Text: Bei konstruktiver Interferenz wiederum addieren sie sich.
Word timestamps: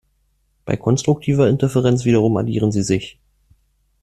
Bei 0.65 0.77
konstruktiver 0.77 1.47
Interferenz 1.47 2.05
wiederum 2.05 2.35
addieren 2.35 2.71
sie 2.71 2.81
sich. 2.81 3.19